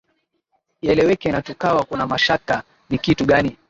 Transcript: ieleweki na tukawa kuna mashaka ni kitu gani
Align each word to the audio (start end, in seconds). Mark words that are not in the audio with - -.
ieleweki 0.81 1.29
na 1.29 1.41
tukawa 1.41 1.85
kuna 1.85 2.07
mashaka 2.07 2.63
ni 2.89 2.97
kitu 2.97 3.25
gani 3.25 3.57